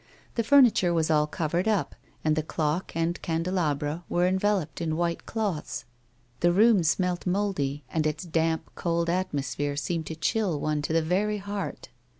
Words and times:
The 0.33 0.43
furniture 0.43 0.95
was 0.95 1.11
all 1.11 1.27
covei'ed 1.27 1.67
up, 1.67 1.93
and 2.23 2.35
the 2.35 2.41
clock 2.41 2.91
and 2.95 3.21
candelabra 3.21 4.03
were 4.09 4.25
enveloped 4.25 4.81
in 4.81 4.97
white 4.97 5.27
cloths; 5.27 5.85
the 6.39 6.51
room 6.51 6.79
pmelt 6.81 7.27
mouldy, 7.27 7.83
and 7.87 8.07
its 8.07 8.23
damp, 8.23 8.71
cold 8.73 9.11
atmosphere 9.11 9.75
seemed 9.75 10.07
to 10.07 10.15
chill 10.15 10.59
one 10.59 10.81
to 10.81 10.91
the 10.91 11.03
very 11.03 11.37
heart. 11.37 11.89